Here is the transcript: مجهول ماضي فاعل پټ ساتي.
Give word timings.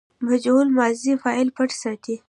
مجهول 0.27 0.67
ماضي 0.77 1.11
فاعل 1.23 1.47
پټ 1.55 1.69
ساتي. 1.81 2.15